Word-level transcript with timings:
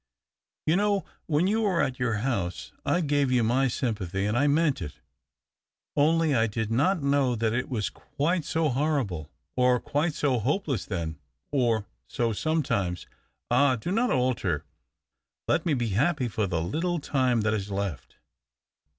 You 0.65 0.77
know, 0.77 1.05
when 1.27 1.45
you 1.45 1.61
were 1.61 1.79
at 1.79 1.99
your 1.99 2.15
house, 2.25 2.71
I 2.83 3.01
gave 3.01 3.31
you 3.31 3.43
my 3.43 3.67
sym 3.67 3.93
pathy, 3.93 4.27
and 4.27 4.35
I 4.35 4.47
meant 4.47 4.81
it. 4.81 4.99
Only, 5.95 6.33
I 6.33 6.47
did 6.47 6.71
not 6.71 7.03
know 7.03 7.35
that 7.35 7.53
it 7.53 7.69
was 7.69 7.91
quite 7.91 8.43
so 8.43 8.69
horrible 8.69 9.29
or 9.55 9.79
quite 9.79 10.15
so 10.15 10.39
hope 10.39 10.67
less 10.67 10.85
then, 10.85 11.19
and 11.53 11.85
so, 12.07 12.33
sometimes 12.33 13.05
""Ah! 13.51 13.75
Do 13.75 13.91
not 13.91 14.09
alter! 14.09 14.65
Let 15.47 15.67
me 15.67 15.75
be 15.75 15.89
happy 15.89 16.27
for 16.27 16.47
the 16.47 16.63
little 16.63 16.97
time 16.97 17.41
that 17.41 17.53
is 17.53 17.69
left 17.69 18.15